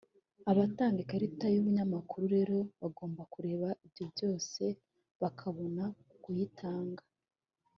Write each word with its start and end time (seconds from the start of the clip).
Abatanga 0.51 0.97
ikarita 1.03 1.45
y’ubunyamakuru 1.53 2.23
rero 2.35 2.57
bagomba 2.81 3.21
kureba 3.33 3.67
ibyo 3.85 4.03
byose 4.13 4.63
bakabona 5.21 5.83
kuyitanga 6.23 7.03